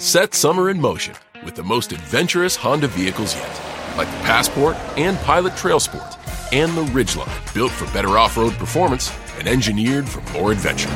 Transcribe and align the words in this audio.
Set 0.00 0.32
summer 0.32 0.70
in 0.70 0.80
motion 0.80 1.14
with 1.44 1.54
the 1.54 1.62
most 1.62 1.92
adventurous 1.92 2.56
Honda 2.56 2.88
vehicles 2.88 3.36
yet, 3.36 3.60
like 3.98 4.08
the 4.08 4.16
Passport 4.24 4.74
and 4.96 5.18
Pilot 5.18 5.54
Trail 5.58 5.78
Sport, 5.78 6.16
and 6.54 6.74
the 6.74 6.84
Ridgeline, 6.84 7.54
built 7.54 7.70
for 7.70 7.84
better 7.92 8.16
off 8.16 8.38
road 8.38 8.54
performance 8.54 9.14
and 9.36 9.46
engineered 9.46 10.08
for 10.08 10.22
more 10.32 10.52
adventure. 10.52 10.88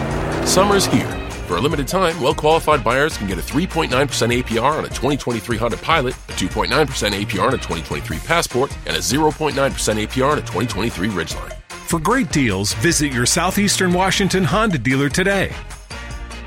Summer's 0.47 0.87
here. 0.87 1.11
For 1.47 1.59
a 1.59 1.61
limited 1.61 1.87
time, 1.87 2.19
well 2.19 2.35
qualified 2.35 2.83
buyers 2.83 3.19
can 3.19 3.27
get 3.27 3.37
a 3.37 3.43
3.9% 3.43 3.91
APR 3.91 4.79
on 4.79 4.87
a 4.87 4.89
2023 4.89 5.59
Honda 5.59 5.77
Pilot, 5.77 6.15
a 6.15 6.33
2.9% 6.33 6.69
APR 6.71 7.49
on 7.49 7.55
a 7.55 7.59
2023 7.59 8.19
Passport, 8.21 8.75
and 8.87 8.97
a 8.97 9.01
0.9% 9.01 9.53
APR 9.53 10.33
on 10.33 10.39
a 10.39 10.41
2023 10.41 11.09
Ridgeline. 11.11 11.53
For 11.69 12.01
great 12.01 12.33
deals, 12.33 12.73
visit 12.73 13.13
your 13.13 13.27
Southeastern 13.27 13.93
Washington 13.93 14.45
Honda 14.45 14.79
dealer 14.79 15.11
today. 15.11 15.55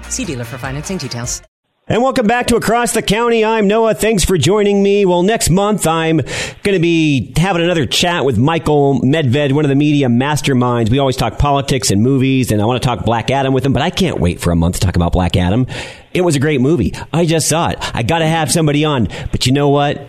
See 0.09 0.25
dealer 0.25 0.43
for 0.43 0.57
financing 0.57 0.97
details. 0.97 1.46
And 1.89 2.03
welcome 2.03 2.27
back 2.27 2.47
to 2.47 2.57
Across 2.57 2.95
the 2.95 3.01
County. 3.01 3.45
I'm 3.45 3.65
Noah. 3.65 3.93
Thanks 3.93 4.25
for 4.25 4.37
joining 4.37 4.83
me. 4.83 5.05
Well, 5.05 5.23
next 5.23 5.49
month 5.49 5.87
I'm 5.87 6.17
going 6.17 6.73
to 6.73 6.79
be 6.79 7.31
having 7.37 7.61
another 7.63 7.85
chat 7.85 8.25
with 8.25 8.37
Michael 8.37 8.99
Medved, 8.99 9.53
one 9.53 9.63
of 9.63 9.69
the 9.69 9.75
media 9.75 10.07
masterminds. 10.07 10.89
We 10.89 10.99
always 10.99 11.15
talk 11.15 11.39
politics 11.39 11.89
and 11.89 12.03
movies, 12.03 12.51
and 12.51 12.61
I 12.61 12.65
want 12.65 12.81
to 12.81 12.85
talk 12.85 13.05
Black 13.05 13.31
Adam 13.31 13.53
with 13.53 13.65
him, 13.65 13.71
but 13.71 13.81
I 13.81 13.89
can't 13.89 14.19
wait 14.19 14.41
for 14.41 14.51
a 14.51 14.55
month 14.57 14.75
to 14.75 14.81
talk 14.81 14.97
about 14.97 15.13
Black 15.13 15.37
Adam. 15.37 15.65
It 16.13 16.23
was 16.23 16.35
a 16.35 16.41
great 16.41 16.59
movie. 16.59 16.93
I 17.13 17.25
just 17.25 17.47
saw 17.47 17.69
it. 17.69 17.77
I 17.95 18.03
got 18.03 18.19
to 18.19 18.27
have 18.27 18.51
somebody 18.51 18.83
on. 18.83 19.07
But 19.31 19.45
you 19.45 19.53
know 19.53 19.69
what? 19.69 20.05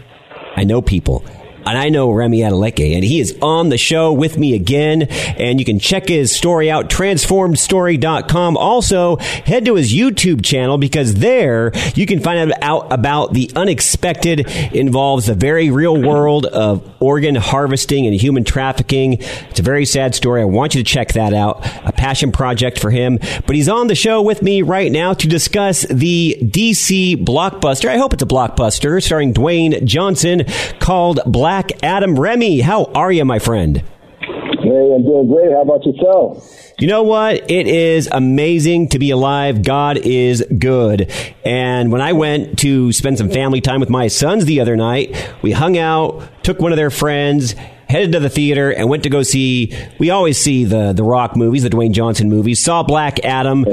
I 0.57 0.65
know 0.65 0.83
people 0.83 1.25
and 1.69 1.79
I 1.79 1.89
know 1.91 2.11
Remi 2.11 2.41
Adeleke, 2.41 2.95
and 2.95 3.05
he 3.05 3.21
is 3.21 3.37
on 3.43 3.69
the 3.69 3.79
show 3.79 4.13
with 4.13 4.39
me 4.39 4.55
again. 4.55 5.03
And 5.03 5.59
you 5.59 5.65
can 5.65 5.79
check 5.79 6.09
his 6.09 6.35
story 6.35 6.71
out, 6.71 6.89
transformedstory.com. 6.89 8.57
Also, 8.57 9.17
head 9.17 9.65
to 9.67 9.75
his 9.75 9.93
YouTube 9.93 10.45
channel 10.45 10.79
because 10.79 11.15
there 11.15 11.73
you 11.95 12.07
can 12.07 12.21
find 12.21 12.53
out 12.63 12.93
about 12.93 13.35
the 13.35 13.51
unexpected 13.55 14.49
involves 14.75 15.27
the 15.27 15.35
very 15.35 15.71
real 15.71 16.01
world 16.01 16.47
of 16.47 16.89
organ 17.01 17.35
harvesting 17.35 18.07
and 18.07 18.15
human 18.15 18.45
trafficking. 18.45 19.15
It's 19.51 19.61
a 19.61 19.63
very 19.63 19.85
sad 19.85 20.15
story. 20.15 20.43
I 20.43 20.47
want 20.47 20.75
you 20.75 20.83
to 20.83 20.91
check 20.91 21.13
that 21.13 21.35
out. 21.35 21.67
A 21.85 21.93
passion 21.93 22.33
project 22.33 22.81
for 22.81 22.91
him. 22.91 23.19
But 23.47 23.57
he's 23.57 23.69
on 23.69 23.89
the 23.89 23.95
show 23.95 24.23
with 24.23 24.43
me 24.43 24.63
right 24.63 24.91
now 24.91 25.15
to 25.15 25.29
discuss 25.29 25.83
the 25.83 26.37
DC 26.41 27.25
blockbuster. 27.25 27.89
I 27.89 27.99
hope 27.99 28.13
it's 28.13 28.23
a 28.23 28.27
blockbuster 28.27 29.03
starring 29.03 29.35
Dwayne 29.35 29.85
Johnson 29.85 30.45
called 30.79 31.21
Black 31.27 31.58
Black 31.59 31.83
Adam 31.83 32.17
Remi. 32.17 32.61
How 32.61 32.85
are 32.95 33.11
you, 33.11 33.25
my 33.25 33.41
friend? 33.41 33.79
Hey, 33.79 34.93
I'm 34.95 35.03
doing 35.03 35.27
great. 35.27 35.51
How 35.51 35.63
about 35.63 35.85
yourself? 35.85 36.73
You 36.79 36.87
know 36.87 37.03
what? 37.03 37.51
It 37.51 37.67
is 37.67 38.09
amazing 38.13 38.91
to 38.91 39.01
be 39.01 39.11
alive. 39.11 39.65
God 39.65 39.99
is 39.99 40.47
good. 40.57 41.13
And 41.45 41.91
when 41.91 42.01
I 42.01 42.13
went 42.13 42.61
to 42.61 42.93
spend 42.93 43.19
some 43.19 43.29
family 43.29 43.61
time 43.61 43.81
with 43.81 43.91
my 43.91 44.07
sons 44.07 44.45
the 44.45 44.61
other 44.61 44.77
night, 44.77 45.35
we 45.43 45.51
hung 45.51 45.77
out, 45.77 46.23
took 46.45 46.61
one 46.61 46.71
of 46.71 46.77
their 46.77 46.91
friends, 46.91 47.57
headed 47.89 48.13
to 48.13 48.21
the 48.21 48.29
theater 48.29 48.71
and 48.71 48.89
went 48.89 49.03
to 49.03 49.11
go 49.11 49.23
see 49.23 49.75
we 49.99 50.11
always 50.11 50.39
see 50.39 50.65
the 50.65 50.93
the 50.93 51.03
rock 51.03 51.37
movies 51.37 51.63
the 51.63 51.71
dwayne 51.71 51.93
johnson 51.93 52.29
movies 52.29 52.63
saw 52.63 52.83
black 52.83 53.25
adam 53.25 53.65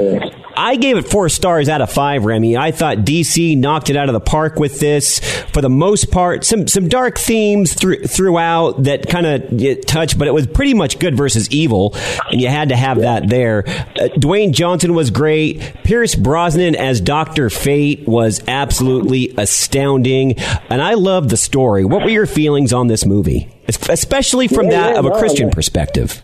I 0.56 0.76
gave 0.76 0.96
it 0.96 1.08
four 1.08 1.28
stars 1.28 1.68
out 1.68 1.80
of 1.80 1.92
five, 1.92 2.24
Remi. 2.24 2.56
I 2.56 2.70
thought 2.70 2.98
DC 2.98 3.56
knocked 3.56 3.90
it 3.90 3.96
out 3.96 4.08
of 4.08 4.14
the 4.14 4.20
park 4.20 4.58
with 4.58 4.80
this. 4.80 5.18
For 5.52 5.60
the 5.60 5.68
most 5.68 6.10
part, 6.10 6.44
some 6.44 6.66
some 6.66 6.88
dark 6.88 7.18
themes 7.18 7.74
th- 7.74 8.08
throughout 8.08 8.84
that 8.84 9.08
kind 9.08 9.26
of 9.26 9.86
touched, 9.86 10.18
but 10.18 10.28
it 10.28 10.34
was 10.34 10.46
pretty 10.46 10.74
much 10.74 10.98
good 10.98 11.16
versus 11.16 11.50
evil, 11.50 11.94
and 12.30 12.40
you 12.40 12.48
had 12.48 12.70
to 12.70 12.76
have 12.76 13.00
that 13.00 13.28
there. 13.28 13.64
Uh, 13.66 14.08
Dwayne 14.16 14.52
Johnson 14.52 14.94
was 14.94 15.10
great. 15.10 15.60
Pierce 15.84 16.14
Brosnan 16.14 16.74
as 16.74 17.00
Doctor 17.00 17.50
Fate 17.50 18.06
was 18.06 18.42
absolutely 18.48 19.34
astounding, 19.36 20.38
and 20.70 20.80
I 20.80 20.94
loved 20.94 21.30
the 21.30 21.36
story. 21.36 21.84
What 21.84 22.02
were 22.02 22.10
your 22.10 22.26
feelings 22.26 22.72
on 22.72 22.86
this 22.86 23.04
movie, 23.04 23.50
especially 23.68 24.48
from 24.48 24.66
yeah, 24.66 24.70
that 24.70 24.92
yeah, 24.94 24.98
of 24.98 25.06
a 25.06 25.10
Christian 25.10 25.50
perspective? 25.50 26.22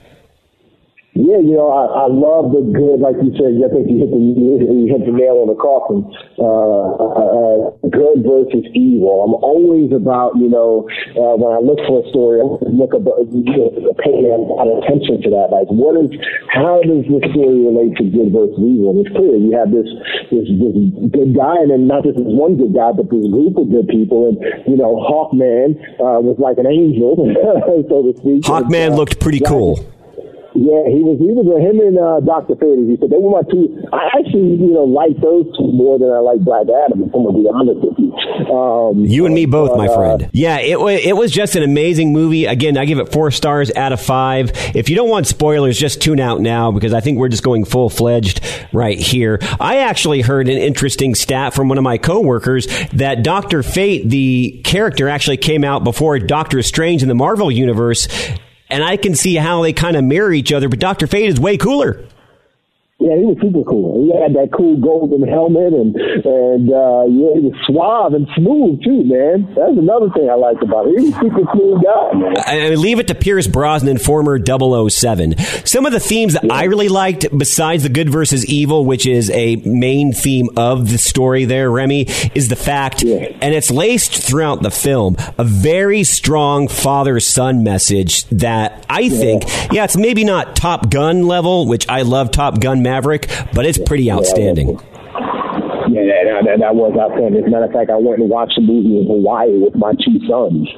Yeah, 1.12 1.44
you 1.44 1.60
know, 1.60 1.68
I, 1.68 1.84
I 1.84 2.06
love 2.08 2.56
the 2.56 2.64
good, 2.72 3.04
like 3.04 3.20
you 3.20 3.36
said. 3.36 3.52
I 3.60 3.68
think 3.68 3.84
you 3.84 4.00
hit 4.00 4.08
the 4.08 4.16
you 4.16 4.88
hit 4.88 5.04
the 5.04 5.12
nail 5.12 5.44
on 5.44 5.52
the 5.52 5.60
coffin. 5.60 6.08
Uh, 6.40 6.88
uh, 6.96 7.52
good 7.92 8.24
versus 8.24 8.64
evil. 8.72 9.20
I'm 9.20 9.36
always 9.44 9.92
about, 9.92 10.40
you 10.40 10.48
know, 10.48 10.88
uh, 11.12 11.36
when 11.36 11.52
I 11.52 11.60
look 11.60 11.84
for 11.84 12.00
a 12.00 12.04
story, 12.08 12.40
I 12.40 12.48
look 12.64 12.96
about, 12.96 13.28
you 13.28 13.44
know, 13.44 13.92
paying 14.00 14.24
a 14.24 14.40
lot 14.40 14.64
of 14.64 14.80
attention 14.80 15.20
to 15.28 15.28
that. 15.36 15.52
Like, 15.52 15.68
what 15.68 16.00
is, 16.00 16.08
how 16.48 16.80
does 16.80 17.04
this 17.04 17.28
story 17.28 17.60
relate 17.60 17.92
to 18.00 18.08
good 18.08 18.32
versus 18.32 18.56
evil? 18.56 18.96
And 18.96 19.04
it's 19.04 19.12
clear 19.12 19.36
you 19.36 19.52
have 19.52 19.68
this 19.68 19.84
this 20.32 20.48
this 20.48 20.74
good 21.12 21.36
guy, 21.36 21.60
and 21.60 21.76
then 21.76 21.92
not 21.92 22.08
just 22.08 22.16
this 22.16 22.32
one 22.32 22.56
good 22.56 22.72
guy, 22.72 22.96
but 22.96 23.12
this 23.12 23.28
group 23.28 23.60
of 23.60 23.68
good 23.68 23.84
people. 23.92 24.32
And 24.32 24.40
you 24.64 24.80
know, 24.80 24.96
Hawkman 24.96 25.76
uh, 26.00 26.24
was 26.24 26.40
like 26.40 26.56
an 26.56 26.64
angel, 26.64 27.20
so 27.92 28.00
to 28.00 28.16
speak. 28.16 28.48
Hawkman 28.48 28.88
And, 28.88 28.96
uh, 28.96 29.04
looked 29.04 29.20
pretty 29.20 29.44
cool. 29.44 29.76
Yeah, 30.54 30.84
he 30.84 31.00
was. 31.00 31.16
He 31.16 31.32
was 31.32 31.48
a 31.48 31.56
him 31.56 31.80
and 31.80 31.96
uh, 31.96 32.20
Doctor 32.20 32.54
Fate. 32.56 32.76
He 32.84 32.96
said 33.00 33.08
they 33.08 33.16
were 33.16 33.40
my 33.40 33.44
two. 33.48 33.72
I 33.92 34.12
actually, 34.20 34.60
you 34.60 34.76
know, 34.76 34.84
like 34.84 35.16
those 35.20 35.48
two 35.56 35.72
more 35.72 35.98
than 35.98 36.12
I 36.12 36.20
like 36.20 36.44
Black 36.44 36.68
Adam. 36.68 37.08
If 37.08 37.14
I'm 37.14 37.24
gonna 37.24 37.40
be 37.40 37.48
honest 37.48 37.80
with 37.80 37.96
you. 37.96 38.12
Um, 38.52 39.04
You 39.04 39.24
and 39.24 39.34
me 39.34 39.46
both, 39.46 39.70
but, 39.70 39.78
my 39.78 39.86
uh, 39.88 39.96
friend. 39.96 40.30
Yeah, 40.32 40.58
it 40.58 40.78
was 40.78 41.00
it 41.02 41.16
was 41.16 41.32
just 41.32 41.56
an 41.56 41.62
amazing 41.62 42.12
movie. 42.12 42.44
Again, 42.44 42.76
I 42.76 42.84
give 42.84 42.98
it 42.98 43.10
four 43.12 43.30
stars 43.30 43.72
out 43.74 43.92
of 43.92 44.00
five. 44.00 44.52
If 44.74 44.90
you 44.90 44.96
don't 44.96 45.08
want 45.08 45.26
spoilers, 45.26 45.78
just 45.78 46.02
tune 46.02 46.20
out 46.20 46.40
now 46.40 46.70
because 46.70 46.92
I 46.92 47.00
think 47.00 47.18
we're 47.18 47.28
just 47.28 47.42
going 47.42 47.64
full 47.64 47.88
fledged 47.88 48.44
right 48.72 48.98
here. 48.98 49.38
I 49.58 49.78
actually 49.78 50.20
heard 50.20 50.48
an 50.48 50.58
interesting 50.58 51.14
stat 51.14 51.54
from 51.54 51.68
one 51.68 51.78
of 51.78 51.84
my 51.84 51.96
coworkers 51.98 52.66
that 52.92 53.22
Doctor 53.22 53.62
Fate, 53.62 54.08
the 54.08 54.60
character, 54.64 55.08
actually 55.08 55.38
came 55.38 55.64
out 55.64 55.82
before 55.82 56.18
Doctor 56.18 56.62
Strange 56.62 57.02
in 57.02 57.08
the 57.08 57.14
Marvel 57.14 57.50
universe. 57.50 58.06
And 58.72 58.82
I 58.82 58.96
can 58.96 59.14
see 59.14 59.34
how 59.34 59.60
they 59.60 59.74
kind 59.74 59.96
of 59.96 60.02
mirror 60.02 60.32
each 60.32 60.50
other, 60.50 60.70
but 60.70 60.78
Doctor 60.78 61.06
Fate 61.06 61.28
is 61.28 61.38
way 61.38 61.58
cooler. 61.58 62.06
Yeah, 63.02 63.16
he 63.18 63.24
was 63.26 63.38
super 63.42 63.62
cool. 63.68 64.04
He 64.06 64.14
had 64.14 64.34
that 64.34 64.50
cool 64.56 64.76
golden 64.78 65.26
helmet, 65.26 65.72
and 65.74 65.94
and 65.96 66.66
uh, 66.70 67.04
yeah, 67.10 67.32
he 67.34 67.42
was 67.50 67.54
suave 67.66 68.14
and 68.14 68.26
smooth 68.36 68.82
too, 68.82 69.02
man. 69.04 69.46
That's 69.54 69.76
another 69.76 70.08
thing 70.14 70.30
I 70.30 70.34
liked 70.34 70.62
about 70.62 70.86
him. 70.86 70.98
He 70.98 71.04
was 71.10 71.14
a 71.14 71.20
super 71.20 71.44
smooth 71.52 71.82
guy, 71.82 72.12
man. 72.14 72.34
I 72.46 72.72
I 72.72 72.74
leave 72.74 72.98
it 73.00 73.08
to 73.08 73.14
Pierce 73.14 73.46
Brosnan, 73.46 73.98
former 73.98 74.38
007. 74.38 75.36
Some 75.66 75.84
of 75.86 75.92
the 75.92 76.00
themes 76.00 76.34
that 76.34 76.50
I 76.50 76.64
really 76.64 76.88
liked, 76.88 77.26
besides 77.36 77.82
the 77.82 77.88
good 77.88 78.08
versus 78.10 78.46
evil, 78.46 78.84
which 78.84 79.06
is 79.06 79.30
a 79.30 79.56
main 79.56 80.12
theme 80.12 80.48
of 80.56 80.90
the 80.90 80.98
story 80.98 81.44
there, 81.44 81.70
Remi, 81.70 82.02
is 82.34 82.48
the 82.48 82.56
fact, 82.56 83.02
Yeah. 83.02 83.26
and 83.40 83.54
it's 83.54 83.70
laced 83.70 84.14
throughout 84.22 84.62
the 84.62 84.70
film, 84.70 85.16
a 85.38 85.44
very 85.44 86.04
strong 86.04 86.68
father 86.68 87.18
son 87.20 87.64
message 87.64 88.24
that 88.26 88.84
I 88.88 89.08
think, 89.08 89.44
yeah, 89.72 89.84
it's 89.84 89.96
maybe 89.96 90.24
not 90.24 90.54
Top 90.56 90.90
Gun 90.90 91.26
level, 91.26 91.66
which 91.66 91.88
I 91.88 92.02
love 92.02 92.30
Top 92.30 92.60
Gun 92.60 92.82
Maverick, 92.92 93.30
but 93.54 93.64
it's 93.64 93.78
pretty 93.78 94.12
outstanding. 94.12 94.76
Yeah, 95.88 96.28
that, 96.28 96.44
that, 96.44 96.58
that 96.60 96.74
was 96.76 96.92
outstanding. 96.92 97.40
As 97.40 97.48
a 97.48 97.50
matter 97.50 97.64
of 97.64 97.72
fact, 97.72 97.88
I 97.88 97.96
went 97.96 98.20
and 98.20 98.28
watched 98.28 98.60
the 98.60 98.64
movie 98.64 99.00
in 99.00 99.08
Hawaii 99.08 99.56
with 99.56 99.72
my 99.72 99.96
two 99.96 100.20
sons, 100.28 100.68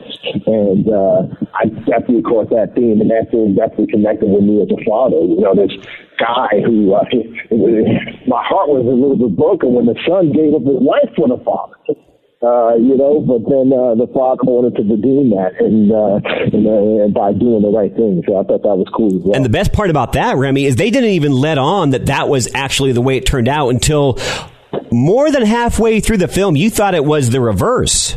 and 0.46 0.86
uh, 0.86 1.26
I 1.58 1.66
definitely 1.90 2.22
caught 2.22 2.54
that 2.54 2.78
theme, 2.78 3.02
and 3.02 3.10
that 3.10 3.34
theme 3.34 3.58
definitely 3.58 3.90
connected 3.90 4.30
with 4.30 4.46
me 4.46 4.62
as 4.62 4.70
a 4.70 4.78
father. 4.86 5.18
You 5.26 5.42
know, 5.42 5.58
this 5.58 5.74
guy 6.22 6.62
who 6.62 6.94
uh, 6.94 7.02
my 8.30 8.42
heart 8.46 8.70
was 8.70 8.86
a 8.86 8.94
little 8.94 9.18
bit 9.18 9.34
broken 9.34 9.74
when 9.74 9.90
the 9.90 9.98
son 10.06 10.30
gave 10.30 10.54
up 10.54 10.62
his 10.62 10.78
life 10.78 11.10
for 11.18 11.26
the 11.26 11.42
father. 11.42 11.74
Uh, 12.44 12.74
you 12.76 12.96
know, 12.96 13.20
but 13.20 13.40
then 13.48 13.72
uh, 13.72 13.94
the 13.94 14.06
father 14.12 14.44
wanted 14.44 14.76
to 14.76 14.82
redeem 14.82 15.30
that, 15.30 15.56
and, 15.58 15.90
uh, 15.90 16.20
and, 16.52 16.66
uh, 16.66 17.04
and 17.04 17.14
by 17.14 17.32
doing 17.32 17.62
the 17.62 17.70
right 17.70 17.94
thing. 17.96 18.22
So 18.28 18.36
I 18.36 18.44
thought 18.44 18.62
that 18.62 18.76
was 18.76 18.86
cool 18.94 19.16
as 19.16 19.22
well. 19.24 19.34
And 19.34 19.44
the 19.44 19.48
best 19.48 19.72
part 19.72 19.88
about 19.88 20.12
that, 20.12 20.36
Remi, 20.36 20.66
is 20.66 20.76
they 20.76 20.90
didn't 20.90 21.10
even 21.10 21.32
let 21.32 21.56
on 21.56 21.90
that 21.90 22.06
that 22.06 22.28
was 22.28 22.54
actually 22.54 22.92
the 22.92 23.00
way 23.00 23.16
it 23.16 23.24
turned 23.24 23.48
out 23.48 23.70
until 23.70 24.18
more 24.90 25.30
than 25.30 25.46
halfway 25.46 26.00
through 26.00 26.18
the 26.18 26.28
film. 26.28 26.54
You 26.54 26.68
thought 26.68 26.94
it 26.94 27.04
was 27.04 27.30
the 27.30 27.40
reverse. 27.40 28.16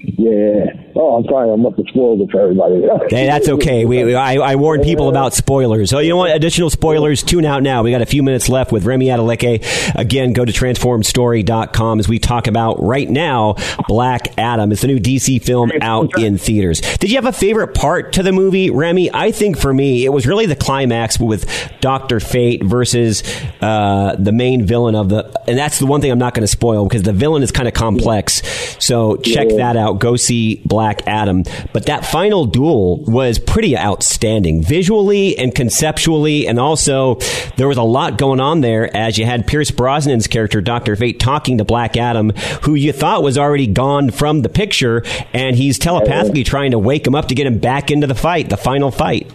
Yeah. 0.00 0.66
Oh, 0.94 1.16
I'm 1.16 1.24
sorry, 1.24 1.50
I'm 1.50 1.64
up 1.66 1.76
to 1.76 1.84
spoil 1.88 2.20
it 2.22 2.30
for 2.30 2.40
everybody. 2.40 2.82
Hey, 3.10 3.26
that's 3.26 3.48
okay. 3.48 3.84
We, 3.84 4.04
we- 4.04 4.14
I, 4.14 4.34
I 4.34 4.56
warn 4.56 4.82
people 4.82 5.08
about 5.08 5.32
spoilers. 5.34 5.90
So 5.90 5.98
you 5.98 6.10
know 6.10 6.16
what? 6.16 6.34
Additional 6.34 6.70
spoilers. 6.70 7.22
Tune 7.22 7.44
out 7.44 7.62
now. 7.62 7.82
We 7.82 7.90
got 7.90 8.02
a 8.02 8.06
few 8.06 8.22
minutes 8.22 8.48
left 8.48 8.70
with 8.72 8.84
Remi 8.84 9.06
Adeleke. 9.06 9.94
Again, 9.96 10.32
go 10.32 10.44
to 10.44 10.52
transformstory.com 10.52 12.00
as 12.00 12.08
we 12.08 12.18
talk 12.18 12.46
about 12.46 12.82
right 12.82 13.08
now 13.08 13.54
Black 13.86 14.36
Adam. 14.38 14.72
It's 14.72 14.82
the 14.82 14.88
new 14.88 14.98
DC 14.98 15.42
film 15.42 15.70
out 15.80 16.18
in 16.18 16.36
theaters. 16.38 16.80
Did 16.98 17.10
you 17.10 17.16
have 17.16 17.26
a 17.26 17.32
favorite 17.32 17.74
part 17.74 18.12
to 18.14 18.22
the 18.22 18.32
movie, 18.32 18.70
Remi? 18.70 19.10
I 19.12 19.30
think 19.32 19.58
for 19.58 19.72
me, 19.72 20.04
it 20.04 20.10
was 20.10 20.26
really 20.26 20.46
the 20.46 20.56
climax 20.56 21.18
with 21.18 21.46
Doctor 21.80 22.20
Fate 22.20 22.62
versus 22.62 23.22
uh, 23.60 24.16
the 24.18 24.32
main 24.32 24.64
villain 24.66 24.94
of 24.94 25.08
the. 25.08 25.32
And 25.48 25.56
that's 25.58 25.78
the 25.78 25.86
one 25.86 26.00
thing 26.00 26.10
I'm 26.10 26.18
not 26.18 26.34
going 26.34 26.42
to 26.44 26.48
spoil 26.48 26.84
because 26.86 27.02
the 27.02 27.12
villain 27.12 27.42
is 27.42 27.52
kind 27.52 27.68
of 27.68 27.74
complex. 27.74 28.67
So 28.80 29.16
check 29.18 29.48
Yeah. 29.50 29.56
that 29.58 29.76
out. 29.76 30.00
Go 30.00 30.16
see 30.16 30.62
Black. 30.64 30.78
Black 30.88 31.02
Adam. 31.08 31.42
But 31.74 31.86
that 31.86 32.06
final 32.06 32.46
duel 32.46 32.98
was 33.04 33.38
pretty 33.38 33.76
outstanding 33.76 34.62
visually 34.62 35.36
and 35.36 35.52
conceptually. 35.54 36.46
And 36.46 36.58
also, 36.58 37.18
there 37.56 37.66
was 37.68 37.76
a 37.76 37.82
lot 37.82 38.16
going 38.16 38.38
on 38.40 38.60
there 38.60 38.96
as 38.96 39.18
you 39.18 39.26
had 39.26 39.46
Pierce 39.46 39.70
Brosnan's 39.72 40.28
character, 40.28 40.60
Dr. 40.60 40.94
Fate, 40.96 41.18
talking 41.18 41.58
to 41.58 41.64
Black 41.64 41.96
Adam, 41.96 42.30
who 42.62 42.74
you 42.74 42.92
thought 42.92 43.22
was 43.24 43.36
already 43.36 43.66
gone 43.66 44.10
from 44.10 44.42
the 44.42 44.48
picture. 44.48 45.02
And 45.34 45.56
he's 45.56 45.78
telepathically 45.78 46.44
trying 46.44 46.70
to 46.70 46.78
wake 46.78 47.06
him 47.06 47.14
up 47.16 47.26
to 47.28 47.34
get 47.34 47.46
him 47.46 47.58
back 47.58 47.90
into 47.90 48.06
the 48.06 48.14
fight, 48.14 48.48
the 48.48 48.56
final 48.56 48.90
fight. 48.92 49.30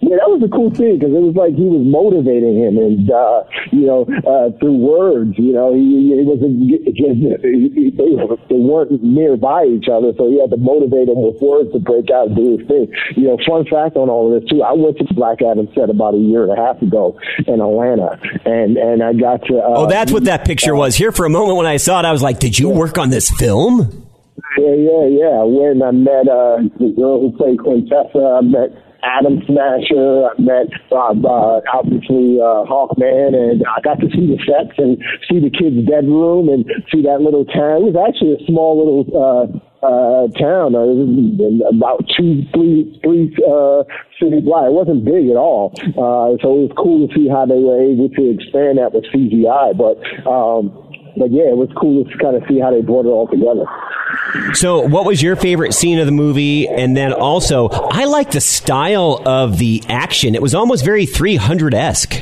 Yeah, 0.00 0.16
that 0.20 0.28
was 0.28 0.42
a 0.44 0.50
cool 0.50 0.74
thing 0.74 0.98
because 0.98 1.14
it 1.14 1.22
was 1.22 1.38
like 1.38 1.54
he 1.54 1.64
was 1.64 1.80
motivating 1.86 2.58
him, 2.60 2.76
and 2.76 3.06
uh, 3.08 3.46
you 3.72 3.86
know, 3.86 4.04
uh, 4.26 4.50
through 4.58 4.76
words. 4.76 5.32
You 5.38 5.54
know, 5.54 5.72
he, 5.72 6.12
he 6.12 6.26
was 6.26 6.42
they 8.50 8.60
weren't 8.60 9.02
nearby 9.02 9.64
each 9.64 9.88
other, 9.88 10.12
so 10.18 10.28
he 10.28 10.40
had 10.40 10.50
to 10.50 10.58
motivate 10.58 11.08
him 11.08 11.22
with 11.22 11.40
words 11.40 11.72
to 11.72 11.78
break 11.78 12.10
out 12.10 12.28
and 12.28 12.36
do 12.36 12.58
his 12.58 12.66
thing. 12.68 12.92
You 13.16 13.32
know, 13.32 13.38
fun 13.48 13.64
fact 13.64 13.96
on 13.96 14.10
all 14.10 14.28
of 14.28 14.42
this 14.42 14.50
too. 14.50 14.62
I 14.62 14.72
went 14.72 14.98
to 14.98 15.08
Black 15.14 15.40
Adam 15.40 15.68
set 15.74 15.88
about 15.88 16.14
a 16.14 16.20
year 16.20 16.44
and 16.44 16.52
a 16.52 16.60
half 16.60 16.82
ago 16.82 17.16
in 17.46 17.62
Atlanta, 17.62 18.20
and 18.44 18.76
and 18.76 19.02
I 19.02 19.12
got 19.14 19.46
to. 19.46 19.62
oh, 19.64 19.84
Uh, 19.84 19.86
that's 19.86 20.12
what 20.12 20.24
that 20.24 20.44
picture 20.44 20.74
was. 20.74 20.96
Here 20.96 21.12
for 21.12 21.24
a 21.24 21.30
moment 21.30 21.56
when 21.56 21.66
I 21.66 21.78
saw 21.78 22.00
it, 22.00 22.04
I 22.04 22.12
was 22.12 22.20
like, 22.22 22.38
"Did 22.38 22.58
you 22.58 22.68
work 22.68 22.98
on 22.98 23.10
this 23.10 23.30
film?" 23.30 24.04
Yeah, 24.58 24.74
yeah, 24.74 25.06
yeah. 25.06 25.42
When 25.42 25.82
I 25.82 25.90
met 25.90 26.28
uh, 26.28 26.58
the 26.78 26.92
girl 26.96 27.20
who 27.20 27.32
played 27.36 27.58
Quintessa, 27.58 28.38
I 28.38 28.40
met 28.42 28.70
Atom 29.04 29.44
Smasher. 29.46 30.26
I 30.26 30.40
met 30.40 30.72
uh, 30.90 31.12
uh, 31.12 31.60
obviously 31.72 32.40
uh, 32.40 32.64
Hawkman, 32.64 33.36
and 33.36 33.62
I 33.68 33.80
got 33.84 34.00
to 34.00 34.08
see 34.08 34.24
the 34.24 34.40
sets 34.42 34.74
and 34.78 34.96
see 35.28 35.38
the 35.38 35.52
kids' 35.52 35.84
bedroom 35.84 36.48
and 36.48 36.64
see 36.88 37.02
that 37.04 37.20
little 37.20 37.44
town. 37.44 37.84
It 37.84 37.92
was 37.92 37.98
actually 38.00 38.40
a 38.40 38.42
small 38.48 38.72
little 38.80 39.04
uh, 39.12 39.46
uh, 39.84 40.24
town, 40.40 40.72
uh, 40.72 41.68
about 41.68 42.08
two, 42.16 42.42
three, 42.56 42.88
three 43.04 43.28
uh, 43.44 43.84
cities 44.16 44.44
wide. 44.48 44.72
It 44.72 44.76
wasn't 44.76 45.04
big 45.04 45.28
at 45.28 45.36
all, 45.36 45.76
uh, 45.76 46.40
so 46.40 46.56
it 46.56 46.72
was 46.72 46.74
cool 46.80 47.06
to 47.06 47.12
see 47.12 47.28
how 47.28 47.44
they 47.44 47.60
were 47.60 47.76
able 47.76 48.08
to 48.08 48.22
expand 48.32 48.80
that 48.80 48.96
with 48.96 49.04
CGI. 49.12 49.76
But 49.76 50.00
um, 50.24 50.72
but 51.16 51.30
yeah, 51.30 51.52
it 51.52 51.58
was 51.60 51.68
cool 51.76 52.04
to 52.04 52.18
kind 52.18 52.34
of 52.34 52.42
see 52.48 52.58
how 52.58 52.72
they 52.72 52.80
brought 52.80 53.06
it 53.06 53.12
all 53.12 53.28
together. 53.28 53.68
So, 54.54 54.80
what 54.80 55.04
was 55.04 55.22
your 55.22 55.36
favorite 55.36 55.74
scene 55.74 55.98
of 55.98 56.06
the 56.06 56.12
movie? 56.12 56.68
And 56.68 56.96
then 56.96 57.12
also, 57.12 57.68
I 57.68 58.04
like 58.04 58.30
the 58.30 58.40
style 58.40 59.22
of 59.26 59.58
the 59.58 59.82
action. 59.88 60.34
It 60.34 60.42
was 60.42 60.54
almost 60.54 60.84
very 60.84 61.06
300 61.06 61.74
esque. 61.74 62.14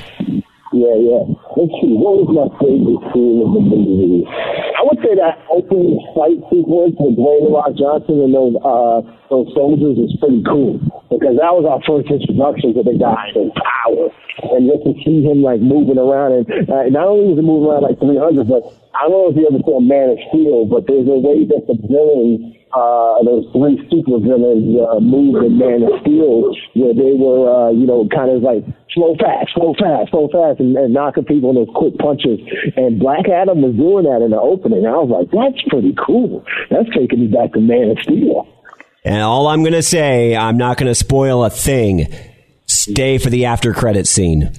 Yeah, 0.72 0.96
yeah. 0.96 1.24
Let's 1.56 1.72
see. 1.84 1.92
What 1.92 2.24
was 2.24 2.28
my 2.32 2.48
favorite 2.60 3.00
scene 3.12 3.44
of 3.44 3.52
the 3.52 3.60
movie? 3.60 4.24
I 4.24 4.80
would 4.88 4.98
say 5.04 5.14
that 5.14 5.38
opening 5.52 6.00
fight 6.16 6.40
sequence 6.48 6.96
with 6.98 7.14
Dwayne 7.14 7.52
Rock 7.52 7.76
Johnson 7.76 8.24
and 8.24 8.32
those 8.34 8.56
uh, 8.64 9.04
those 9.30 9.46
soldiers 9.54 10.00
is 10.00 10.16
pretty 10.18 10.42
cool 10.42 10.80
because 11.12 11.36
that 11.38 11.52
was 11.52 11.68
our 11.68 11.78
first 11.86 12.08
introduction 12.10 12.74
to 12.74 12.82
the 12.82 12.96
guy 12.96 13.30
in 13.36 13.52
power, 13.52 14.08
and 14.40 14.64
just 14.64 14.84
to 14.88 14.92
see 15.04 15.20
him 15.20 15.44
like 15.44 15.60
moving 15.60 16.00
around 16.00 16.32
and 16.32 16.46
uh, 16.70 16.88
not 16.88 17.08
only 17.08 17.32
was 17.32 17.38
he 17.38 17.44
moving 17.44 17.68
around 17.68 17.84
like 17.84 18.00
300, 18.00 18.48
but 18.48 18.64
I 18.96 19.08
don't 19.08 19.12
know 19.12 19.28
if 19.28 19.36
you 19.36 19.44
ever 19.44 19.60
saw 19.64 19.80
Man 19.80 20.16
of 20.16 20.18
Steel, 20.32 20.64
but 20.64 20.88
there's 20.88 21.08
a 21.08 21.20
way 21.20 21.44
that 21.48 21.68
the 21.68 21.76
villains, 21.76 22.56
uh, 22.72 23.20
those 23.24 23.44
three 23.52 23.76
super 23.92 24.16
villains, 24.20 24.72
uh, 24.76 25.00
moved 25.00 25.44
in 25.44 25.60
Man 25.60 25.84
of 25.84 26.00
Steel, 26.00 26.52
where 26.76 26.96
they 26.96 27.12
were, 27.12 27.44
uh, 27.44 27.70
you 27.72 27.84
know, 27.84 28.08
kind 28.08 28.32
of 28.32 28.40
like 28.40 28.64
slow 28.92 29.16
fast, 29.20 29.52
slow 29.52 29.76
fast, 29.76 30.12
slow 30.12 30.28
fast, 30.32 30.60
and, 30.60 30.76
and 30.76 30.92
knocking 30.92 31.28
people 31.28 31.52
in 31.52 31.60
those 31.60 31.72
quick 31.76 31.96
punches. 32.00 32.40
And 32.76 33.00
Black 33.00 33.28
Adam 33.28 33.60
was 33.60 33.76
doing 33.76 34.08
that 34.08 34.24
in 34.24 34.32
the 34.32 34.40
opening. 34.40 34.84
I 34.84 34.96
was 34.96 35.12
like, 35.12 35.28
that's 35.28 35.60
pretty 35.68 35.92
cool. 35.96 36.44
That's 36.72 36.88
taking 36.96 37.20
me 37.20 37.28
back 37.28 37.52
to 37.52 37.60
Man 37.60 37.92
of 37.92 37.98
Steel. 38.00 38.48
And 39.04 39.20
all 39.20 39.48
I'm 39.48 39.60
going 39.60 39.76
to 39.76 39.82
say, 39.82 40.36
I'm 40.36 40.56
not 40.56 40.76
going 40.76 40.88
to 40.88 40.94
spoil 40.94 41.44
a 41.44 41.50
thing. 41.50 42.08
Stay 42.82 43.16
for 43.16 43.30
the 43.30 43.44
after 43.44 43.72
credit 43.72 44.08
scene. 44.08 44.50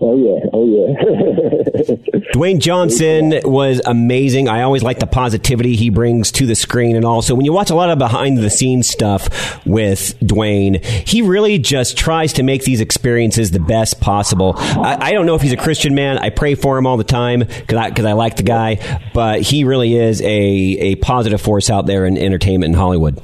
Oh 0.00 0.14
yeah, 0.14 0.50
oh 0.52 0.66
yeah. 0.66 1.94
Dwayne 2.34 2.60
Johnson 2.60 3.40
was 3.42 3.80
amazing. 3.86 4.50
I 4.50 4.60
always 4.60 4.82
like 4.82 4.98
the 4.98 5.06
positivity 5.06 5.74
he 5.74 5.88
brings 5.88 6.30
to 6.32 6.44
the 6.44 6.54
screen, 6.54 6.94
and 6.94 7.06
also 7.06 7.34
when 7.34 7.46
you 7.46 7.54
watch 7.54 7.70
a 7.70 7.74
lot 7.74 7.88
of 7.88 7.98
behind 7.98 8.36
the 8.36 8.50
scenes 8.50 8.86
stuff 8.86 9.64
with 9.64 10.14
Dwayne, 10.20 10.84
he 10.84 11.22
really 11.22 11.58
just 11.58 11.96
tries 11.96 12.34
to 12.34 12.42
make 12.42 12.64
these 12.64 12.82
experiences 12.82 13.50
the 13.50 13.60
best 13.60 13.98
possible. 13.98 14.52
I, 14.58 14.98
I 15.00 15.12
don't 15.12 15.24
know 15.24 15.34
if 15.34 15.40
he's 15.40 15.54
a 15.54 15.56
Christian 15.56 15.94
man. 15.94 16.18
I 16.18 16.28
pray 16.28 16.54
for 16.54 16.76
him 16.76 16.86
all 16.86 16.98
the 16.98 17.02
time 17.02 17.38
because 17.38 17.78
I, 17.78 17.90
cause 17.90 18.04
I 18.04 18.12
like 18.12 18.36
the 18.36 18.42
guy, 18.42 19.00
but 19.14 19.40
he 19.40 19.64
really 19.64 19.96
is 19.96 20.20
a, 20.20 20.26
a 20.26 20.96
positive 20.96 21.40
force 21.40 21.70
out 21.70 21.86
there 21.86 22.04
in 22.04 22.18
entertainment 22.18 22.74
in 22.74 22.78
Hollywood. 22.78 23.18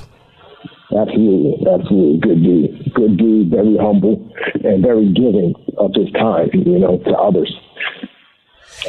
Absolutely, 0.94 1.66
absolutely. 1.66 2.18
Good 2.20 2.42
dude. 2.42 2.94
Good 2.94 3.16
dude, 3.16 3.50
very 3.50 3.76
humble 3.76 4.30
and 4.62 4.82
very 4.82 5.12
giving 5.12 5.54
of 5.76 5.90
his 5.94 6.10
time, 6.12 6.50
you 6.52 6.78
know, 6.78 6.98
to 6.98 7.10
others. 7.10 7.52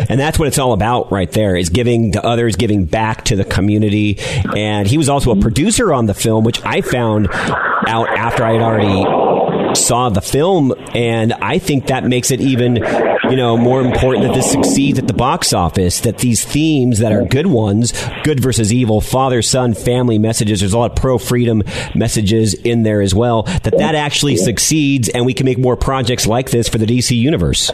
And 0.09 0.19
that's 0.19 0.37
what 0.37 0.47
it's 0.47 0.59
all 0.59 0.73
about 0.73 1.11
right 1.11 1.31
there 1.31 1.55
is 1.55 1.69
giving 1.69 2.11
to 2.13 2.23
others, 2.23 2.55
giving 2.55 2.85
back 2.85 3.25
to 3.25 3.35
the 3.35 3.45
community. 3.45 4.19
And 4.55 4.87
he 4.87 4.97
was 4.97 5.09
also 5.09 5.31
a 5.31 5.39
producer 5.39 5.93
on 5.93 6.05
the 6.05 6.13
film, 6.13 6.43
which 6.43 6.63
I 6.65 6.81
found 6.81 7.29
out 7.31 8.09
after 8.09 8.43
I 8.43 8.53
had 8.53 8.61
already 8.61 9.34
saw 9.75 10.09
the 10.09 10.21
film. 10.21 10.73
And 10.93 11.33
I 11.33 11.59
think 11.59 11.87
that 11.87 12.03
makes 12.03 12.31
it 12.31 12.41
even, 12.41 12.77
you 12.77 13.35
know, 13.35 13.57
more 13.57 13.81
important 13.81 14.25
that 14.25 14.33
this 14.33 14.51
succeeds 14.51 14.99
at 14.99 15.07
the 15.07 15.13
box 15.13 15.53
office, 15.53 16.01
that 16.01 16.19
these 16.19 16.43
themes 16.43 16.99
that 16.99 17.11
are 17.11 17.25
good 17.25 17.47
ones, 17.47 17.93
good 18.23 18.39
versus 18.39 18.73
evil, 18.73 19.01
father, 19.01 19.41
son, 19.41 19.73
family 19.73 20.17
messages, 20.17 20.59
there's 20.59 20.73
a 20.73 20.77
lot 20.77 20.91
of 20.91 20.97
pro 20.97 21.17
freedom 21.17 21.63
messages 21.93 22.53
in 22.53 22.83
there 22.83 23.01
as 23.01 23.13
well, 23.13 23.43
that 23.43 23.77
that 23.77 23.95
actually 23.95 24.37
succeeds 24.37 25.09
and 25.09 25.25
we 25.25 25.33
can 25.33 25.45
make 25.45 25.57
more 25.57 25.75
projects 25.75 26.27
like 26.27 26.49
this 26.49 26.69
for 26.69 26.77
the 26.77 26.85
DC 26.85 27.15
universe. 27.15 27.71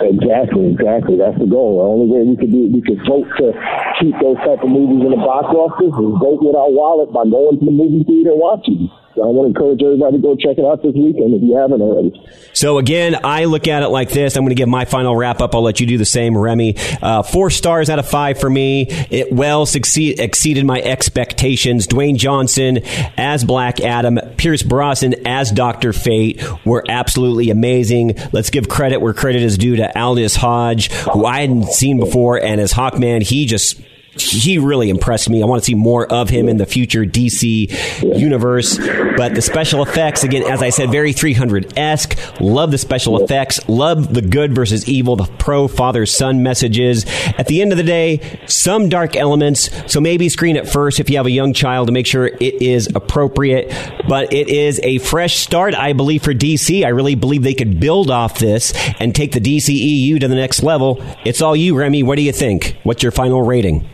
Exactly, 0.00 0.76
exactly. 0.76 1.16
That's 1.16 1.38
the 1.38 1.46
goal. 1.46 1.80
The 1.80 1.88
only 1.88 2.06
way 2.12 2.20
we 2.28 2.36
could 2.36 2.52
do 2.52 2.68
we 2.68 2.82
could 2.84 3.00
vote 3.08 3.24
to 3.40 3.48
keep 3.96 4.12
those 4.20 4.36
type 4.44 4.60
of 4.60 4.68
movies 4.68 5.00
in 5.00 5.10
the 5.10 5.16
box 5.16 5.48
office 5.48 5.88
is 5.88 6.20
vote 6.20 6.44
with 6.44 6.52
our 6.52 6.68
wallet 6.68 7.08
by 7.16 7.24
going 7.24 7.58
to 7.58 7.64
the 7.64 7.72
movie 7.72 8.04
theater 8.04 8.36
and 8.36 8.40
watching. 8.40 8.92
So 9.16 9.22
I 9.22 9.26
want 9.28 9.46
to 9.46 9.58
encourage 9.58 9.82
everybody 9.82 10.18
to 10.18 10.22
go 10.22 10.36
check 10.36 10.58
it 10.58 10.64
out 10.64 10.82
this 10.82 10.92
weekend 10.94 11.32
if 11.32 11.42
you 11.42 11.56
haven't 11.56 11.80
already. 11.80 12.12
So 12.52 12.76
again, 12.76 13.16
I 13.24 13.46
look 13.46 13.66
at 13.66 13.82
it 13.82 13.88
like 13.88 14.10
this. 14.10 14.36
I'm 14.36 14.42
going 14.42 14.50
to 14.50 14.54
give 14.54 14.68
my 14.68 14.84
final 14.84 15.16
wrap 15.16 15.40
up. 15.40 15.54
I'll 15.54 15.62
let 15.62 15.80
you 15.80 15.86
do 15.86 15.96
the 15.96 16.04
same, 16.04 16.36
Remi. 16.36 16.76
Uh, 17.00 17.22
four 17.22 17.48
stars 17.48 17.88
out 17.88 17.98
of 17.98 18.06
five 18.06 18.38
for 18.38 18.50
me. 18.50 18.88
It 19.10 19.32
well 19.32 19.64
succeed, 19.64 20.20
exceeded 20.20 20.66
my 20.66 20.82
expectations. 20.82 21.86
Dwayne 21.86 22.16
Johnson 22.16 22.80
as 23.16 23.42
Black 23.42 23.80
Adam, 23.80 24.18
Pierce 24.36 24.62
Brosnan 24.62 25.26
as 25.26 25.50
Doctor 25.50 25.94
Fate 25.94 26.44
were 26.66 26.84
absolutely 26.86 27.48
amazing. 27.48 28.18
Let's 28.32 28.50
give 28.50 28.68
credit 28.68 29.00
where 29.00 29.14
credit 29.14 29.40
is 29.40 29.56
due 29.56 29.76
to 29.76 29.98
Aldis 29.98 30.36
Hodge, 30.36 30.92
who 30.92 31.24
I 31.24 31.40
hadn't 31.40 31.72
seen 31.72 31.98
before, 31.98 32.38
and 32.38 32.60
as 32.60 32.74
Hawkman, 32.74 33.22
he 33.22 33.46
just 33.46 33.80
he 34.18 34.58
really 34.58 34.90
impressed 34.90 35.28
me. 35.28 35.42
I 35.42 35.46
want 35.46 35.62
to 35.62 35.66
see 35.66 35.74
more 35.74 36.10
of 36.12 36.28
him 36.28 36.48
in 36.48 36.56
the 36.56 36.66
future 36.66 37.04
DC 37.04 37.70
universe. 38.18 38.78
But 39.16 39.34
the 39.34 39.42
special 39.42 39.82
effects, 39.82 40.24
again, 40.24 40.42
as 40.42 40.62
I 40.62 40.70
said, 40.70 40.90
very 40.90 41.12
300 41.12 41.78
esque. 41.78 42.18
Love 42.40 42.70
the 42.70 42.78
special 42.78 43.22
effects. 43.22 43.66
Love 43.68 44.12
the 44.12 44.22
good 44.22 44.54
versus 44.54 44.88
evil, 44.88 45.16
the 45.16 45.24
pro 45.38 45.68
father 45.68 46.06
son 46.06 46.42
messages. 46.42 47.06
At 47.38 47.46
the 47.46 47.62
end 47.62 47.72
of 47.72 47.78
the 47.78 47.84
day, 47.84 48.40
some 48.46 48.88
dark 48.88 49.16
elements. 49.16 49.70
So 49.90 50.00
maybe 50.00 50.28
screen 50.28 50.56
it 50.56 50.68
first 50.68 51.00
if 51.00 51.10
you 51.10 51.16
have 51.16 51.26
a 51.26 51.30
young 51.30 51.52
child 51.52 51.88
to 51.88 51.92
make 51.92 52.06
sure 52.06 52.26
it 52.26 52.62
is 52.62 52.88
appropriate. 52.94 53.72
But 54.08 54.32
it 54.32 54.48
is 54.48 54.80
a 54.82 54.98
fresh 54.98 55.36
start, 55.36 55.74
I 55.74 55.92
believe, 55.92 56.22
for 56.22 56.34
DC. 56.34 56.84
I 56.84 56.88
really 56.88 57.14
believe 57.14 57.42
they 57.42 57.54
could 57.54 57.80
build 57.80 58.10
off 58.10 58.38
this 58.38 58.72
and 59.00 59.14
take 59.14 59.32
the 59.32 59.40
DCEU 59.40 60.20
to 60.20 60.28
the 60.28 60.34
next 60.34 60.62
level. 60.62 61.02
It's 61.24 61.40
all 61.40 61.56
you, 61.56 61.76
Remi. 61.76 62.02
What 62.02 62.16
do 62.16 62.22
you 62.22 62.32
think? 62.32 62.76
What's 62.82 63.02
your 63.02 63.12
final 63.12 63.42
rating? 63.42 63.88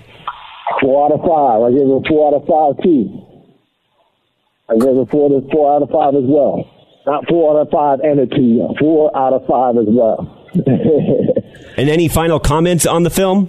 Four 0.83 1.07
out 1.07 1.13
of 1.13 1.21
five. 1.23 1.63
I 1.63 1.71
give 1.71 1.87
it 1.87 1.95
a 1.95 2.03
four 2.09 2.29
out 2.29 2.35
of 2.35 2.45
five 2.45 2.83
too. 2.83 3.23
I 4.69 4.75
give 4.75 4.99
it 4.99 5.11
four 5.11 5.29
to 5.31 5.47
four 5.51 5.77
out 5.77 5.83
of 5.83 5.91
five 5.91 6.15
as 6.15 6.27
well. 6.27 6.69
Not 7.07 7.29
four 7.29 7.57
out 7.57 7.63
of 7.63 7.71
five 7.71 8.01
and 8.01 8.21
a 8.21 8.27
two. 8.27 8.69
Four 8.79 9.17
out 9.17 9.33
of 9.33 9.47
five 9.47 9.77
as 9.77 9.87
well. 9.87 10.39
and 11.77 11.89
any 11.89 12.09
final 12.09 12.41
comments 12.41 12.85
on 12.85 13.05
the 13.05 13.11
film? 13.11 13.49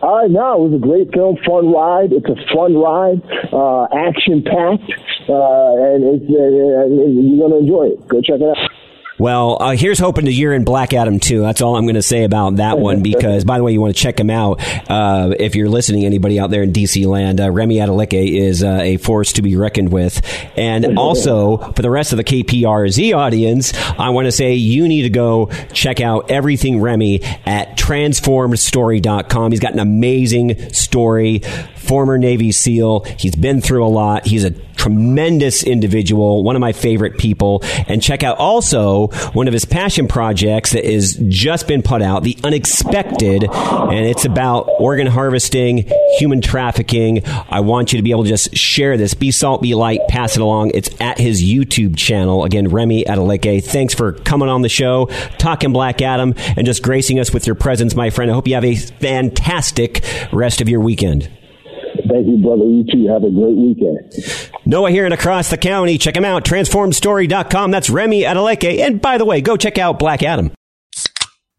All 0.00 0.16
right, 0.16 0.30
no, 0.30 0.64
it 0.64 0.70
was 0.70 0.80
a 0.80 0.82
great 0.82 1.12
film, 1.12 1.36
fun 1.44 1.70
ride. 1.70 2.12
It's 2.12 2.24
a 2.24 2.38
fun 2.56 2.72
ride, 2.72 3.20
uh, 3.52 3.84
action 3.92 4.40
packed, 4.40 4.88
uh, 5.28 5.76
and 5.76 6.00
it's, 6.16 6.24
uh, 6.24 6.88
you're 6.88 7.36
going 7.36 7.52
to 7.52 7.58
enjoy 7.60 7.92
it. 7.92 8.08
Go 8.08 8.22
check 8.22 8.40
it 8.40 8.48
out. 8.48 8.56
Well, 9.20 9.58
uh, 9.60 9.76
here's 9.76 9.98
hoping 9.98 10.24
to 10.24 10.32
year 10.32 10.54
in 10.54 10.64
Black 10.64 10.94
Adam 10.94 11.20
too. 11.20 11.42
That's 11.42 11.60
all 11.60 11.76
I'm 11.76 11.84
going 11.84 11.96
to 11.96 12.02
say 12.02 12.24
about 12.24 12.56
that 12.56 12.78
one. 12.78 13.02
Because, 13.10 13.44
by 13.44 13.58
the 13.58 13.64
way, 13.64 13.72
you 13.72 13.80
want 13.80 13.94
to 13.94 14.00
check 14.00 14.20
him 14.20 14.30
out 14.30 14.60
uh, 14.88 15.34
if 15.38 15.54
you're 15.56 15.68
listening. 15.68 16.04
Anybody 16.04 16.38
out 16.38 16.50
there 16.50 16.62
in 16.62 16.72
DC 16.72 17.06
land, 17.06 17.40
uh, 17.40 17.50
Remi 17.50 17.76
Adeleke 17.76 18.38
is 18.38 18.62
uh, 18.62 18.78
a 18.82 18.98
force 18.98 19.32
to 19.32 19.42
be 19.42 19.56
reckoned 19.56 19.90
with. 19.90 20.22
And 20.56 20.98
also 20.98 21.56
for 21.72 21.82
the 21.82 21.90
rest 21.90 22.12
of 22.12 22.18
the 22.18 22.24
KPRZ 22.24 23.16
audience, 23.16 23.74
I 23.74 24.10
want 24.10 24.26
to 24.26 24.32
say 24.32 24.54
you 24.54 24.86
need 24.86 25.02
to 25.02 25.10
go 25.10 25.50
check 25.72 26.00
out 26.00 26.30
everything 26.30 26.80
Remi 26.80 27.22
at 27.44 27.76
transformedstory.com. 27.76 29.50
He's 29.50 29.60
got 29.60 29.72
an 29.72 29.80
amazing 29.80 30.72
story. 30.72 31.40
Former 31.76 32.16
Navy 32.18 32.52
SEAL. 32.52 33.00
He's 33.18 33.34
been 33.34 33.60
through 33.60 33.84
a 33.84 33.88
lot. 33.88 34.26
He's 34.26 34.44
a 34.44 34.54
tremendous 34.80 35.62
individual, 35.62 36.42
one 36.42 36.56
of 36.56 36.60
my 36.60 36.72
favorite 36.72 37.18
people. 37.18 37.62
And 37.86 38.02
check 38.02 38.22
out 38.22 38.38
also 38.38 39.08
one 39.34 39.46
of 39.46 39.52
his 39.52 39.66
passion 39.66 40.08
projects 40.08 40.72
that 40.72 40.86
has 40.86 41.20
just 41.28 41.68
been 41.68 41.82
put 41.82 42.00
out, 42.00 42.22
The 42.22 42.38
Unexpected, 42.42 43.44
and 43.44 44.06
it's 44.06 44.24
about 44.24 44.62
organ 44.78 45.06
harvesting, 45.06 45.90
human 46.18 46.40
trafficking. 46.40 47.22
I 47.26 47.60
want 47.60 47.92
you 47.92 47.98
to 47.98 48.02
be 48.02 48.10
able 48.10 48.22
to 48.24 48.30
just 48.30 48.56
share 48.56 48.96
this. 48.96 49.12
Be 49.12 49.30
salt, 49.30 49.60
be 49.60 49.74
light, 49.74 50.00
pass 50.08 50.36
it 50.36 50.40
along. 50.40 50.70
It's 50.72 50.88
at 50.98 51.18
his 51.18 51.42
YouTube 51.42 51.96
channel. 51.98 52.44
Again, 52.44 52.68
Remi 52.68 53.04
Adeleke. 53.04 53.62
Thanks 53.62 53.92
for 53.92 54.12
coming 54.12 54.48
on 54.48 54.62
the 54.62 54.70
show, 54.70 55.06
talking 55.36 55.74
Black 55.74 56.00
Adam, 56.00 56.34
and 56.56 56.64
just 56.64 56.82
gracing 56.82 57.20
us 57.20 57.34
with 57.34 57.46
your 57.46 57.54
presence, 57.54 57.94
my 57.94 58.08
friend. 58.08 58.30
I 58.30 58.34
hope 58.34 58.48
you 58.48 58.54
have 58.54 58.64
a 58.64 58.76
fantastic 58.76 60.02
rest 60.32 60.62
of 60.62 60.70
your 60.70 60.80
weekend. 60.80 61.28
Thank 62.10 62.26
you, 62.26 62.38
brother. 62.42 62.64
You 62.64 62.84
too. 62.84 63.06
Have 63.08 63.22
a 63.22 63.30
great 63.30 63.56
weekend. 63.56 64.52
Noah 64.66 64.90
here 64.90 65.04
and 65.04 65.14
across 65.14 65.48
the 65.50 65.56
county. 65.56 65.96
Check 65.96 66.16
him 66.16 66.24
out. 66.24 66.44
Transformstory.com. 66.44 67.70
That's 67.70 67.88
Remi 67.88 68.22
Adeleke. 68.22 68.80
And 68.80 69.00
by 69.00 69.16
the 69.16 69.24
way, 69.24 69.40
go 69.40 69.56
check 69.56 69.78
out 69.78 69.98
Black 69.98 70.22
Adam. 70.22 70.50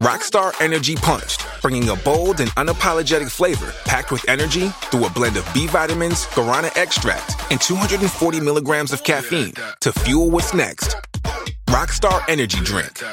Rockstar 0.03 0.59
Energy 0.59 0.95
Punched, 0.95 1.45
bringing 1.61 1.87
a 1.89 1.95
bold 1.95 2.39
and 2.39 2.49
unapologetic 2.51 3.29
flavor 3.29 3.71
packed 3.85 4.11
with 4.11 4.27
energy 4.27 4.69
through 4.89 5.05
a 5.05 5.09
blend 5.11 5.37
of 5.37 5.47
B 5.53 5.67
vitamins, 5.67 6.25
guarana 6.25 6.75
extract, 6.75 7.35
and 7.51 7.61
240 7.61 8.39
milligrams 8.39 8.91
of 8.93 9.03
caffeine 9.03 9.53
to 9.81 9.93
fuel 9.93 10.31
what's 10.31 10.55
next. 10.55 10.95
Rockstar 11.67 12.23
Energy 12.27 12.59
Drink. 12.61 13.03